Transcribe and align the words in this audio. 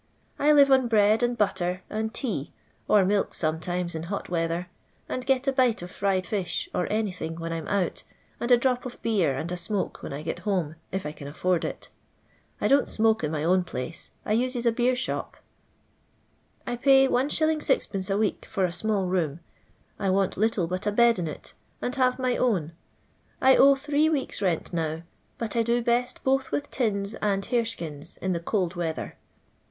I 0.39 0.51
live 0.51 0.71
on 0.71 0.87
bread 0.87 1.21
and 1.21 1.37
butter 1.37 1.83
and 1.87 2.11
tea, 2.11 2.51
or 2.87 3.05
milk 3.05 3.33
aometimes 3.33 3.93
in 3.93 4.01
hot 4.09 4.29
weather, 4.29 4.65
and 5.07 5.23
get 5.23 5.47
a 5.47 5.51
bite 5.53 5.77
<tf 5.77 5.89
fried 5.91 6.25
fish 6.25 6.67
or 6.73 6.91
anything 6.91 7.35
when 7.35 7.53
I 7.53 7.57
*m 7.57 7.67
out, 7.67 8.01
and 8.39 8.49
a 8.49 8.57
drop 8.57 8.83
of 8.83 8.99
beer 9.03 9.37
and 9.37 9.51
a 9.51 9.57
smoke 9.57 10.01
when 10.01 10.11
I 10.11 10.23
get 10.23 10.39
home, 10.39 10.73
if 10.91 11.05
I 11.05 11.11
can 11.11 11.27
afford 11.27 11.63
it. 11.63 11.89
I 12.59 12.67
don't 12.67 12.87
smoke 12.87 13.23
in 13.23 13.29
my 13.31 13.43
own 13.43 13.63
place, 13.63 14.09
I 14.25 14.33
uses 14.33 14.65
a 14.65 14.71
beer 14.71 14.95
shop. 14.95 15.37
I 16.65 16.77
pay 16.77 17.03
Ig. 17.05 17.11
6il. 17.11 18.09
a 18.09 18.17
week 18.17 18.45
for 18.45 18.65
a 18.65 18.71
small 18.71 19.05
room; 19.05 19.39
I 19.99 20.09
want 20.09 20.35
little 20.35 20.65
but 20.65 20.87
a 20.87 20.91
bed 20.91 21.19
in 21.19 21.27
it, 21.27 21.53
and 21.79 21.95
have 21.97 22.17
my 22.17 22.35
own. 22.35 22.71
1 23.37 23.55
owe 23.59 23.75
tliree 23.75 24.11
weeks' 24.11 24.41
rent 24.41 24.73
now; 24.73 25.03
but 25.37 25.55
I 25.55 25.61
do 25.61 25.79
best 25.83 26.23
both 26.23 26.49
with 26.51 26.71
tins 26.71 27.13
and 27.21 27.43
harcskins 27.45 28.17
in 28.17 28.33
the 28.33 28.39
cold 28.39 28.73
weather. 28.75 29.15